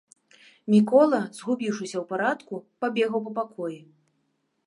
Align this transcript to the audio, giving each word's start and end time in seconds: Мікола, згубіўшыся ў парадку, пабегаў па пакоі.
Мікола, 0.73 1.19
згубіўшыся 1.39 1.97
ў 2.01 2.03
парадку, 2.13 2.53
пабегаў 2.85 3.19
па 3.27 3.31
пакоі. 3.39 3.77